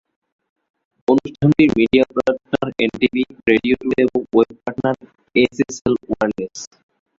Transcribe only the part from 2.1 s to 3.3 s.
partner NTV,